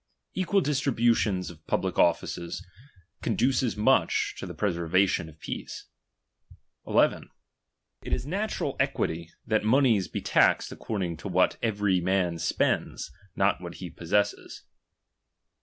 [0.33, 2.63] Equal distribu tions of public oflicea
[3.21, 5.85] conduces much to the preservation of peace.]
[6.85, 7.29] 1.
[8.01, 13.11] It is natural equity, that monies be taxed accord ing to what every man spends,
[13.35, 14.63] not what he possesses.